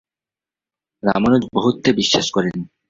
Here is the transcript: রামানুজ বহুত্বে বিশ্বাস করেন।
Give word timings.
রামানুজ 1.03 1.43
বহুত্বে 1.55 1.89
বিশ্বাস 1.99 2.27
করেন। 2.35 2.55